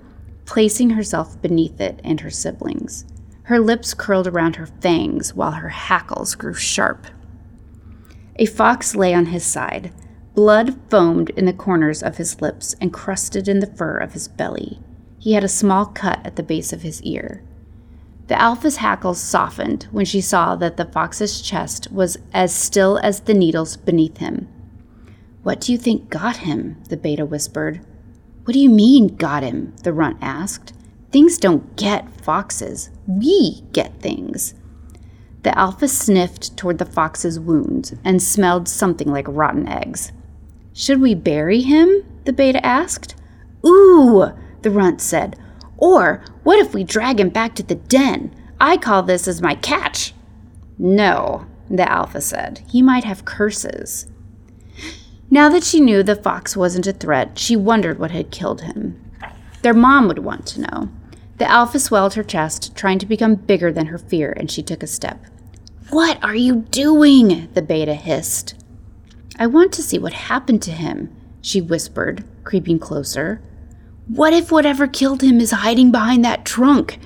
placing 0.47 0.91
herself 0.91 1.41
beneath 1.43 1.81
it 1.81 2.01
and 2.03 2.21
her 2.21 2.31
siblings. 2.31 3.05
Her 3.45 3.59
lips 3.59 3.93
curled 3.93 4.27
around 4.27 4.57
her 4.57 4.67
fangs 4.67 5.35
while 5.35 5.53
her 5.53 5.69
hackles 5.69 6.35
grew 6.35 6.55
sharp. 6.55 7.07
A 8.37 8.47
fox 8.47 8.95
lay 8.95 9.13
on 9.13 9.27
his 9.27 9.45
side, 9.45 9.93
Blood 10.37 10.79
foamed 10.91 11.31
in 11.31 11.47
the 11.47 11.55
corners 11.55 12.03
of 12.03 12.19
his 12.19 12.43
lips 12.43 12.77
and 12.79 12.93
crusted 12.93 13.49
in 13.49 13.61
the 13.61 13.67
fur 13.67 13.97
of 13.97 14.13
his 14.13 14.29
belly. 14.29 14.79
He 15.19 15.33
had 15.33 15.43
a 15.43 15.49
small 15.49 15.87
cut 15.87 16.21
at 16.27 16.37
the 16.37 16.43
base 16.43 16.75
of 16.75 16.83
his 16.83 17.03
ear. 17.05 17.43
The 18.27 18.39
alpha's 18.39 18.77
hackles 18.77 19.19
softened 19.19 19.85
when 19.93 20.05
she 20.05 20.21
saw 20.21 20.55
that 20.57 20.77
the 20.77 20.85
fox's 20.85 21.41
chest 21.41 21.91
was 21.91 22.19
as 22.35 22.55
still 22.55 22.99
as 22.99 23.21
the 23.21 23.33
needles 23.33 23.79
beneath 23.79 24.19
him. 24.19 24.47
What 25.43 25.59
do 25.59 25.73
you 25.73 25.79
think 25.79 26.11
got 26.11 26.39
him? 26.39 26.83
the 26.91 26.99
beta 26.99 27.25
whispered. 27.25 27.81
What 28.47 28.53
do 28.53 28.61
you 28.61 28.71
mean, 28.71 29.17
got 29.17 29.43
him? 29.43 29.75
the 29.83 29.93
runt 29.93 30.19
asked. 30.23 30.73
Things 31.11 31.37
don't 31.37 31.75
get 31.75 32.09
foxes. 32.21 32.91
We 33.09 33.65
get 33.73 34.01
things. 34.01 34.55
The 35.43 35.59
alpha 35.59 35.89
sniffed 35.89 36.57
toward 36.57 36.79
the 36.79 36.85
fox's 36.85 37.41
wounds 37.41 37.97
and 38.05 38.23
smelled 38.23 38.69
something 38.69 39.11
like 39.11 39.27
rotten 39.27 39.67
eggs. 39.67 40.13
Should 40.73 41.01
we 41.01 41.13
bury 41.17 41.63
him? 41.63 42.05
the 42.25 42.33
beta 42.33 42.65
asked. 42.65 43.17
Ooh, 43.67 44.27
the 44.63 44.71
runt 44.71 45.01
said. 45.01 45.37
Or 45.77 46.23
what 46.45 46.61
if 46.61 46.73
we 46.73 46.85
drag 46.85 47.19
him 47.19 47.31
back 47.31 47.57
to 47.57 47.65
the 47.65 47.75
den? 47.75 48.33
I 48.61 48.77
call 48.77 49.03
this 49.03 49.27
as 49.27 49.43
my 49.43 49.57
catch. 49.57 50.15
No, 50.79 51.47
the 51.69 51.91
alpha 51.91 52.21
said. 52.21 52.63
He 52.69 52.81
might 52.81 53.03
have 53.03 53.25
curses. 53.25 54.07
Now 55.31 55.49
that 55.49 55.65
she 55.65 55.81
knew 55.81 56.03
the 56.03 56.15
fox 56.15 56.57
wasn't 56.57 56.87
a 56.87 56.93
threat, 56.93 57.39
she 57.39 57.57
wondered 57.57 57.99
what 57.99 58.13
had 58.13 58.31
killed 58.31 58.63
him. 58.63 59.03
Their 59.63 59.75
mom 59.75 60.07
would 60.07 60.21
want 60.21 60.47
to 60.47 60.61
know. 60.61 60.89
The 61.39 61.51
alpha 61.51 61.79
swelled 61.79 62.15
her 62.15 62.23
chest, 62.23 62.77
trying 62.77 62.99
to 63.01 63.07
become 63.07 63.35
bigger 63.35 63.73
than 63.73 63.87
her 63.87 63.99
fear, 63.99 64.33
and 64.37 64.51
she 64.51 64.63
took 64.63 64.83
a 64.83 64.87
step. 64.87 65.25
What 65.91 66.23
are 66.23 66.35
you 66.35 66.57
doing? 66.71 67.49
the 67.55 67.63
beta 67.63 67.95
hissed. 67.95 68.55
I 69.39 69.47
want 69.47 69.73
to 69.75 69.83
see 69.83 69.99
what 69.99 70.13
happened 70.13 70.63
to 70.63 70.71
him, 70.71 71.15
she 71.43 71.61
whispered, 71.61 72.25
creeping 72.45 72.79
closer. 72.79 73.43
What 74.09 74.33
if 74.33 74.53
whatever 74.53 74.87
killed 74.87 75.23
him 75.23 75.41
is 75.41 75.51
hiding 75.51 75.91
behind 75.91 76.25
that 76.25 76.45
trunk? 76.45 76.99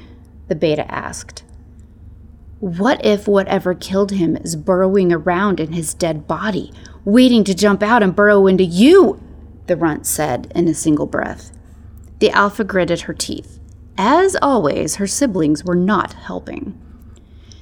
The 0.48 0.54
beta 0.54 0.88
asked. 0.92 1.42
What 2.60 3.04
if 3.04 3.26
whatever 3.26 3.74
killed 3.74 4.12
him 4.12 4.36
is 4.36 4.54
burrowing 4.54 5.12
around 5.12 5.60
in 5.60 5.72
his 5.72 5.94
dead 5.94 6.28
body, 6.28 6.72
waiting 7.12 7.44
to 7.44 7.54
jump 7.54 7.82
out 7.82 8.02
and 8.02 8.14
burrow 8.14 8.46
into 8.46 8.64
you? 8.64 9.22
The 9.66 9.76
runt 9.76 10.06
said 10.06 10.50
in 10.54 10.68
a 10.68 10.74
single 10.74 11.06
breath. 11.06 11.52
The 12.18 12.30
alpha 12.30 12.64
gritted 12.64 13.02
her 13.02 13.14
teeth. 13.14 13.58
As 13.96 14.36
always, 14.40 14.96
her 14.96 15.06
siblings 15.06 15.64
were 15.64 15.76
not 15.76 16.14
helping. 16.14 16.78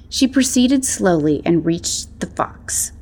She 0.09 0.27
proceeded 0.27 0.85
slowly 0.85 1.43
and 1.45 1.67
reached 1.67 2.21
the 2.21 2.27
fox 2.27 2.93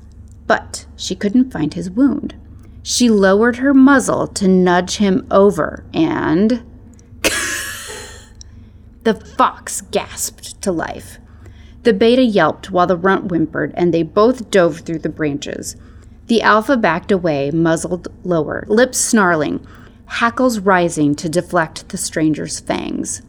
but 0.46 0.86
she 0.96 1.14
couldn't 1.14 1.50
find 1.50 1.74
his 1.74 1.90
wound. 1.90 2.34
She 2.82 3.10
lowered 3.10 3.56
her 3.56 3.74
muzzle 3.74 4.26
to 4.28 4.48
nudge 4.48 4.96
him 4.96 5.26
over, 5.30 5.84
and. 5.92 6.62
the 9.02 9.14
fox 9.14 9.80
gasped 9.80 10.60
to 10.62 10.70
life. 10.70 11.18
The 11.82 11.92
beta 11.92 12.22
yelped 12.22 12.70
while 12.70 12.86
the 12.86 12.96
runt 12.96 13.30
whimpered, 13.30 13.72
and 13.76 13.92
they 13.92 14.02
both 14.02 14.50
dove 14.50 14.80
through 14.80 15.00
the 15.00 15.08
branches. 15.08 15.76
The 16.26 16.42
alpha 16.42 16.76
backed 16.76 17.12
away, 17.12 17.50
muzzled 17.50 18.08
lower, 18.24 18.64
lips 18.68 18.98
snarling, 18.98 19.64
hackles 20.06 20.58
rising 20.58 21.14
to 21.16 21.28
deflect 21.28 21.88
the 21.88 21.96
stranger's 21.96 22.58
fangs. 22.58 23.22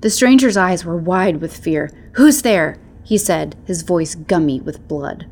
The 0.00 0.10
stranger's 0.10 0.56
eyes 0.56 0.84
were 0.84 0.96
wide 0.96 1.38
with 1.40 1.56
fear. 1.56 1.90
Who's 2.12 2.42
there? 2.42 2.78
he 3.02 3.16
said, 3.16 3.56
his 3.64 3.82
voice 3.82 4.14
gummy 4.14 4.60
with 4.60 4.86
blood. 4.88 5.26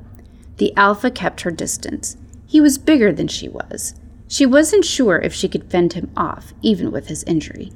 The 0.56 0.74
Alpha 0.76 1.10
kept 1.10 1.40
her 1.40 1.50
distance. 1.50 2.16
He 2.46 2.60
was 2.60 2.78
bigger 2.78 3.12
than 3.12 3.28
she 3.28 3.48
was. 3.48 3.94
She 4.28 4.46
wasn't 4.46 4.84
sure 4.84 5.18
if 5.18 5.34
she 5.34 5.48
could 5.48 5.70
fend 5.70 5.94
him 5.94 6.10
off, 6.16 6.54
even 6.62 6.92
with 6.92 7.08
his 7.08 7.24
injury. 7.24 7.72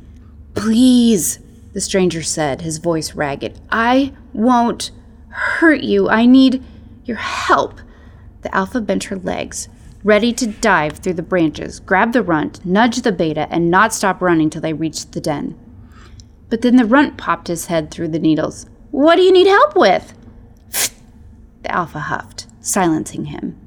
Please, 0.54 1.40
the 1.72 1.80
stranger 1.80 2.22
said, 2.22 2.62
his 2.62 2.78
voice 2.78 3.14
ragged. 3.14 3.60
I 3.70 4.12
won't 4.32 4.92
hurt 5.28 5.82
you. 5.82 6.08
I 6.08 6.26
need 6.26 6.62
your 7.04 7.16
help. 7.16 7.80
The 8.48 8.54
Alpha 8.54 8.80
bent 8.80 9.04
her 9.04 9.16
legs, 9.16 9.68
ready 10.02 10.32
to 10.32 10.46
dive 10.46 11.00
through 11.00 11.12
the 11.12 11.22
branches, 11.22 11.80
grab 11.80 12.14
the 12.14 12.22
runt, 12.22 12.64
nudge 12.64 13.02
the 13.02 13.12
beta, 13.12 13.46
and 13.50 13.70
not 13.70 13.92
stop 13.92 14.22
running 14.22 14.48
till 14.48 14.62
they 14.62 14.72
reached 14.72 15.12
the 15.12 15.20
den. 15.20 15.54
But 16.48 16.62
then 16.62 16.76
the 16.76 16.86
runt 16.86 17.18
popped 17.18 17.48
his 17.48 17.66
head 17.66 17.90
through 17.90 18.08
the 18.08 18.18
needles. 18.18 18.64
What 18.90 19.16
do 19.16 19.22
you 19.22 19.32
need 19.32 19.48
help 19.48 19.76
with? 19.76 20.14
The 21.62 21.70
Alpha 21.70 21.98
huffed 21.98 22.46
silencing 22.60 23.26
him. 23.26 23.60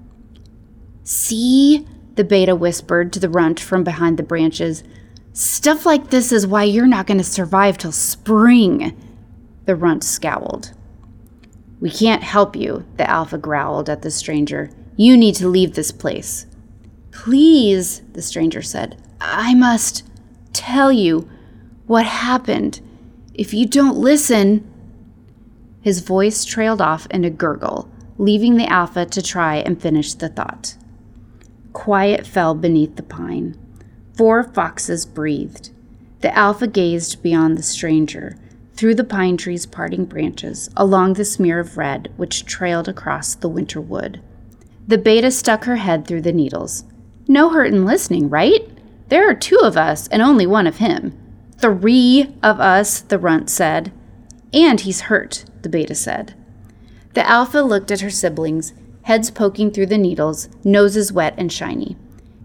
See? 1.03 1.85
The 2.15 2.23
beta 2.23 2.55
whispered 2.55 3.13
to 3.13 3.19
the 3.19 3.29
runt 3.29 3.59
from 3.59 3.83
behind 3.83 4.17
the 4.17 4.23
branches. 4.23 4.83
Stuff 5.31 5.85
like 5.85 6.09
this 6.09 6.31
is 6.31 6.47
why 6.47 6.63
you're 6.63 6.87
not 6.87 7.05
going 7.05 7.19
to 7.19 7.23
survive 7.23 7.77
till 7.77 7.91
spring. 7.91 8.99
The 9.65 9.75
runt 9.75 10.03
scowled. 10.03 10.73
We 11.81 11.89
can't 11.89 12.23
help 12.23 12.55
you, 12.55 12.85
the 12.95 13.09
alpha 13.09 13.37
growled 13.37 13.89
at 13.89 14.03
the 14.03 14.11
stranger. 14.11 14.69
You 14.95 15.17
need 15.17 15.35
to 15.35 15.49
leave 15.49 15.73
this 15.73 15.91
place. 15.91 16.45
Please, 17.11 18.01
the 18.13 18.21
stranger 18.21 18.61
said. 18.61 19.01
I 19.19 19.53
must 19.55 20.07
tell 20.53 20.91
you 20.91 21.29
what 21.87 22.05
happened. 22.05 22.79
If 23.33 23.53
you 23.53 23.65
don't 23.65 23.97
listen. 23.97 24.65
His 25.81 25.99
voice 25.99 26.45
trailed 26.45 26.79
off 26.79 27.07
in 27.07 27.25
a 27.25 27.29
gurgle 27.29 27.91
leaving 28.21 28.57
the 28.57 28.67
alpha 28.67 29.03
to 29.03 29.19
try 29.19 29.55
and 29.55 29.81
finish 29.81 30.13
the 30.13 30.29
thought. 30.29 30.75
Quiet 31.73 32.27
fell 32.27 32.53
beneath 32.53 32.95
the 32.95 33.01
pine. 33.01 33.57
Four 34.13 34.43
foxes 34.43 35.07
breathed. 35.07 35.71
The 36.19 36.37
alpha 36.37 36.67
gazed 36.67 37.23
beyond 37.23 37.57
the 37.57 37.63
stranger, 37.63 38.37
through 38.81 38.95
the 38.95 39.03
pine 39.03 39.37
tree's 39.37 39.67
parting 39.67 40.05
branches, 40.05 40.67
along 40.75 41.13
the 41.13 41.23
smear 41.23 41.59
of 41.59 41.77
red 41.77 42.11
which 42.17 42.47
trailed 42.47 42.87
across 42.87 43.35
the 43.35 43.47
winter 43.47 43.79
wood. 43.79 44.19
The 44.87 44.97
beta 44.97 45.29
stuck 45.29 45.65
her 45.65 45.75
head 45.75 46.07
through 46.07 46.23
the 46.23 46.33
needles. 46.33 46.83
No 47.27 47.51
hurt 47.51 47.71
in 47.71 47.85
listening, 47.85 48.27
right? 48.27 48.67
There 49.09 49.29
are 49.29 49.35
two 49.35 49.59
of 49.61 49.77
us 49.77 50.07
and 50.07 50.19
only 50.19 50.47
one 50.47 50.65
of 50.65 50.77
him. 50.77 51.15
Three 51.59 52.33
of 52.41 52.59
us, 52.59 53.01
the 53.01 53.19
runt 53.19 53.51
said. 53.51 53.91
And 54.51 54.79
he's 54.79 55.01
hurt, 55.01 55.45
the 55.61 55.69
beta 55.69 55.93
said. 55.93 56.33
The 57.13 57.29
alpha 57.29 57.59
looked 57.59 57.91
at 57.91 58.01
her 58.01 58.09
siblings, 58.09 58.73
heads 59.03 59.29
poking 59.29 59.69
through 59.69 59.85
the 59.85 59.97
needles, 59.99 60.49
noses 60.63 61.13
wet 61.13 61.35
and 61.37 61.53
shiny. 61.53 61.97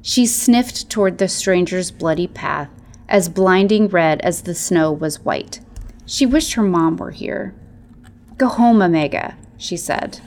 She 0.03 0.27
sniffed 0.27 0.91
toward 0.91 1.17
the 1.17 1.29
stranger's 1.29 1.91
bloody 1.91 2.27
path, 2.27 2.69
as 3.09 3.31
blinding 3.31 3.89
red 3.89 4.21
as 4.21 4.43
the 4.43 4.55
snow 4.55 4.93
was 4.93 5.25
white. 5.25 5.61
She 6.07 6.25
wished 6.25 6.55
her 6.55 6.63
mom 6.63 6.97
were 6.97 7.11
here. 7.11 7.55
Go 8.39 8.47
home, 8.47 8.81
Omega, 8.81 9.37
she 9.59 9.77
said. 9.77 10.21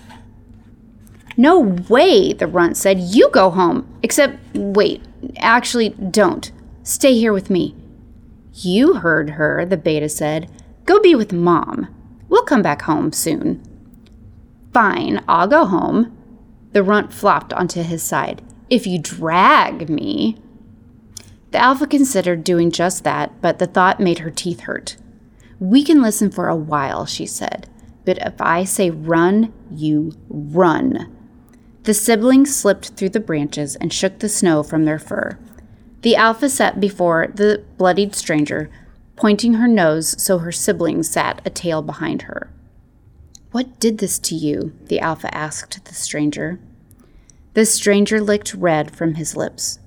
No 1.37 1.59
way, 1.59 2.33
the 2.33 2.47
runt 2.47 2.75
said. 2.75 2.99
You 2.99 3.29
go 3.31 3.49
home. 3.49 3.87
Except, 4.03 4.37
wait, 4.53 5.01
actually, 5.37 5.89
don't. 5.89 6.51
Stay 6.83 7.13
here 7.13 7.31
with 7.31 7.49
me. 7.49 7.75
You 8.53 8.95
heard 8.95 9.31
her, 9.31 9.65
the 9.65 9.77
beta 9.77 10.09
said. 10.09 10.51
Go 10.85 10.99
be 10.99 11.15
with 11.15 11.31
mom. 11.31 11.87
We'll 12.27 12.43
come 12.43 12.61
back 12.61 12.81
home 12.81 13.13
soon. 13.13 13.63
Fine, 14.73 15.23
I'll 15.27 15.47
go 15.47 15.65
home. 15.65 16.15
The 16.73 16.83
runt 16.83 17.13
flopped 17.13 17.53
onto 17.53 17.83
his 17.83 18.03
side. 18.03 18.41
If 18.69 18.85
you 18.85 18.99
drag 18.99 19.89
me. 19.89 20.37
The 21.51 21.57
alpha 21.57 21.87
considered 21.87 22.43
doing 22.43 22.69
just 22.69 23.03
that, 23.05 23.41
but 23.41 23.59
the 23.59 23.65
thought 23.65 23.99
made 23.99 24.19
her 24.19 24.29
teeth 24.29 24.61
hurt. 24.61 24.97
We 25.59 25.83
can 25.83 26.01
listen 26.01 26.31
for 26.31 26.47
a 26.47 26.55
while, 26.55 27.05
she 27.05 27.25
said, 27.25 27.67
but 28.05 28.17
if 28.19 28.39
I 28.39 28.63
say 28.63 28.89
run, 28.89 29.53
you 29.69 30.13
run. 30.29 31.15
The 31.83 31.93
siblings 31.93 32.55
slipped 32.55 32.89
through 32.89 33.09
the 33.09 33.19
branches 33.19 33.75
and 33.75 33.91
shook 33.91 34.19
the 34.19 34.29
snow 34.29 34.63
from 34.63 34.85
their 34.85 34.99
fur. 34.99 35.37
The 36.01 36.15
alpha 36.15 36.49
sat 36.49 36.79
before 36.79 37.27
the 37.33 37.63
bloodied 37.77 38.15
stranger, 38.15 38.69
pointing 39.15 39.55
her 39.55 39.67
nose 39.67 40.21
so 40.21 40.37
her 40.37 40.51
siblings 40.51 41.09
sat 41.09 41.41
a 41.45 41.49
tail 41.49 41.81
behind 41.81 42.23
her. 42.23 42.49
What 43.51 43.79
did 43.79 43.97
this 43.97 44.19
to 44.19 44.35
you? 44.35 44.73
the 44.85 44.99
alpha 44.99 45.33
asked 45.35 45.83
the 45.85 45.93
stranger. 45.93 46.59
The 47.53 47.65
stranger 47.65 48.21
licked 48.21 48.53
red 48.53 48.95
from 48.95 49.15
his 49.15 49.35
lips. 49.35 49.79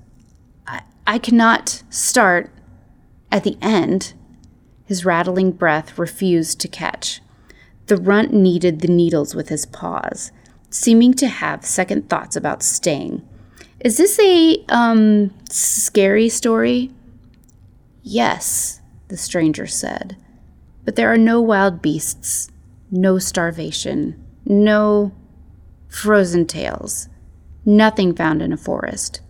I, 0.67 0.81
I 1.07 1.17
cannot 1.17 1.83
start 1.89 2.51
at 3.31 3.43
the 3.43 3.57
end. 3.61 4.13
His 4.85 5.05
rattling 5.05 5.51
breath 5.51 5.97
refused 5.97 6.59
to 6.59 6.67
catch. 6.67 7.21
The 7.87 7.97
runt 7.97 8.33
kneaded 8.33 8.81
the 8.81 8.87
needles 8.87 9.33
with 9.33 9.49
his 9.49 9.65
paws, 9.65 10.31
seeming 10.69 11.13
to 11.15 11.27
have 11.27 11.65
second 11.65 12.09
thoughts 12.09 12.35
about 12.35 12.63
staying. 12.63 13.27
Is 13.79 13.97
this 13.97 14.19
a 14.19 14.63
um 14.69 15.33
scary 15.49 16.29
story? 16.29 16.91
Yes, 18.01 18.81
the 19.07 19.17
stranger 19.17 19.67
said. 19.67 20.17
But 20.83 20.95
there 20.95 21.11
are 21.11 21.17
no 21.17 21.41
wild 21.41 21.81
beasts, 21.81 22.49
no 22.91 23.17
starvation, 23.19 24.21
no 24.45 25.13
frozen 25.87 26.45
tales, 26.45 27.07
nothing 27.65 28.13
found 28.13 28.41
in 28.41 28.51
a 28.51 28.57
forest. 28.57 29.21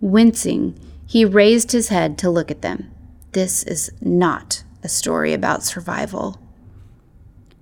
Wincing, 0.00 0.78
he 1.06 1.24
raised 1.24 1.72
his 1.72 1.88
head 1.88 2.18
to 2.18 2.30
look 2.30 2.50
at 2.50 2.62
them. 2.62 2.90
This 3.32 3.62
is 3.62 3.90
not 4.00 4.62
a 4.84 4.88
story 4.88 5.32
about 5.32 5.64
survival. 5.64 6.38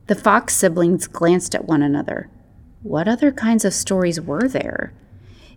The 0.08 0.16
fox 0.16 0.54
siblings 0.54 1.06
glanced 1.06 1.54
at 1.54 1.64
one 1.64 1.80
another. 1.80 2.28
What 2.82 3.06
other 3.06 3.30
kinds 3.30 3.64
of 3.64 3.72
stories 3.72 4.20
were 4.20 4.48
there? 4.48 4.92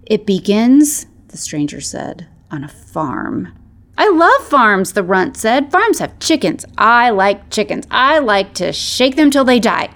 It 0.05 0.27
begins, 0.27 1.07
the 1.29 1.37
stranger 1.37 1.81
said, 1.81 2.27
on 2.51 2.63
a 2.63 2.69
farm. 2.69 3.51
I 3.97 4.09
love 4.09 4.47
farms, 4.47 4.93
the 4.93 5.03
runt 5.03 5.35
said. 5.35 5.71
Farms 5.71 5.99
have 5.99 6.19
chickens. 6.19 6.65
I 6.77 7.09
like 7.09 7.49
chickens. 7.49 7.87
I 7.89 8.19
like 8.19 8.53
to 8.55 8.71
shake 8.71 9.15
them 9.15 9.31
till 9.31 9.43
they 9.43 9.59
die. 9.59 9.89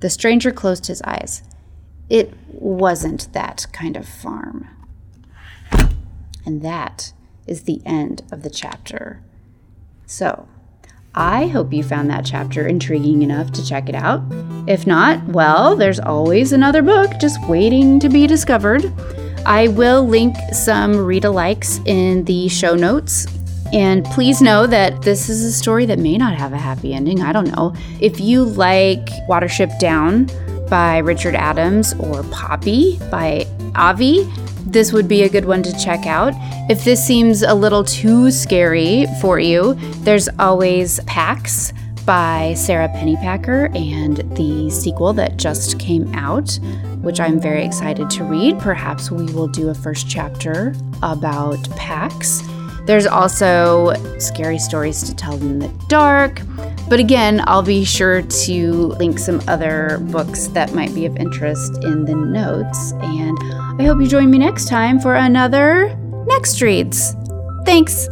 The 0.00 0.08
stranger 0.08 0.50
closed 0.50 0.86
his 0.86 1.02
eyes. 1.02 1.42
It 2.08 2.32
wasn't 2.48 3.32
that 3.34 3.66
kind 3.72 3.96
of 3.96 4.08
farm. 4.08 4.68
And 6.46 6.62
that 6.62 7.12
is 7.46 7.62
the 7.62 7.82
end 7.84 8.22
of 8.32 8.42
the 8.42 8.50
chapter. 8.50 9.22
So, 10.06 10.48
I 11.14 11.46
hope 11.48 11.74
you 11.74 11.82
found 11.82 12.08
that 12.10 12.24
chapter 12.24 12.66
intriguing 12.66 13.22
enough 13.22 13.52
to 13.52 13.66
check 13.66 13.88
it 13.88 13.94
out. 13.94 14.22
If 14.66 14.86
not, 14.86 15.22
well, 15.28 15.76
there's 15.76 16.00
always 16.00 16.52
another 16.52 16.80
book 16.80 17.10
just 17.20 17.38
waiting 17.48 18.00
to 18.00 18.08
be 18.08 18.26
discovered. 18.26 18.90
I 19.44 19.68
will 19.68 20.06
link 20.06 20.36
some 20.52 20.96
read 20.96 21.24
alikes 21.24 21.86
in 21.86 22.24
the 22.24 22.48
show 22.48 22.74
notes. 22.74 23.26
And 23.74 24.04
please 24.06 24.40
know 24.40 24.66
that 24.66 25.02
this 25.02 25.28
is 25.28 25.44
a 25.44 25.52
story 25.52 25.84
that 25.86 25.98
may 25.98 26.16
not 26.16 26.34
have 26.34 26.52
a 26.52 26.58
happy 26.58 26.94
ending. 26.94 27.20
I 27.20 27.32
don't 27.32 27.48
know. 27.48 27.74
If 28.00 28.20
you 28.20 28.44
like 28.44 29.06
Watership 29.28 29.78
Down 29.78 30.28
by 30.68 30.98
Richard 30.98 31.34
Adams 31.34 31.92
or 31.94 32.22
Poppy 32.24 32.98
by 33.10 33.46
Avi, 33.74 34.30
this 34.64 34.92
would 34.92 35.08
be 35.08 35.22
a 35.22 35.28
good 35.28 35.44
one 35.44 35.62
to 35.62 35.72
check 35.78 36.06
out. 36.06 36.32
If 36.70 36.84
this 36.84 37.04
seems 37.04 37.42
a 37.42 37.54
little 37.54 37.84
too 37.84 38.30
scary 38.30 39.06
for 39.20 39.38
you, 39.38 39.74
there's 40.04 40.28
always 40.38 41.00
Pax 41.00 41.72
by 42.04 42.54
Sara 42.54 42.88
Pennypacker 42.88 43.74
and 43.76 44.18
the 44.36 44.70
sequel 44.70 45.12
that 45.12 45.36
just 45.36 45.78
came 45.78 46.12
out, 46.14 46.58
which 47.00 47.20
I'm 47.20 47.40
very 47.40 47.64
excited 47.64 48.10
to 48.10 48.24
read. 48.24 48.58
Perhaps 48.58 49.10
we 49.10 49.24
will 49.32 49.48
do 49.48 49.68
a 49.68 49.74
first 49.74 50.08
chapter 50.08 50.74
about 51.02 51.58
Pax. 51.76 52.42
There's 52.86 53.06
also 53.06 53.94
scary 54.18 54.58
stories 54.58 55.04
to 55.04 55.14
tell 55.14 55.34
in 55.34 55.60
the 55.60 55.68
dark. 55.88 56.40
But 56.92 57.00
again, 57.00 57.42
I'll 57.46 57.62
be 57.62 57.86
sure 57.86 58.20
to 58.20 58.72
link 58.98 59.18
some 59.18 59.40
other 59.48 59.96
books 60.10 60.48
that 60.48 60.74
might 60.74 60.94
be 60.94 61.06
of 61.06 61.16
interest 61.16 61.82
in 61.82 62.04
the 62.04 62.14
notes. 62.14 62.92
And 63.00 63.34
I 63.80 63.84
hope 63.84 63.98
you 63.98 64.06
join 64.06 64.30
me 64.30 64.36
next 64.36 64.68
time 64.68 65.00
for 65.00 65.14
another 65.14 65.96
Next 66.26 66.60
Reads. 66.60 67.16
Thanks. 67.64 68.06